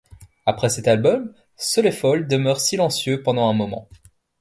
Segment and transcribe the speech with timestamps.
[0.47, 3.87] Après cet album, Solefald demeure silencieux pendant un moment.